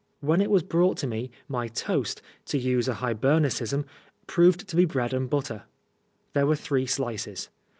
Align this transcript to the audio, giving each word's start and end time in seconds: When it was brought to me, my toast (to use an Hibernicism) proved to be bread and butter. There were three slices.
When 0.19 0.41
it 0.41 0.49
was 0.49 0.63
brought 0.63 0.97
to 0.97 1.05
me, 1.05 1.29
my 1.47 1.67
toast 1.67 2.23
(to 2.47 2.57
use 2.57 2.87
an 2.87 2.95
Hibernicism) 2.95 3.85
proved 4.25 4.67
to 4.67 4.75
be 4.75 4.83
bread 4.85 5.13
and 5.13 5.29
butter. 5.29 5.65
There 6.33 6.47
were 6.47 6.55
three 6.55 6.87
slices. 6.87 7.49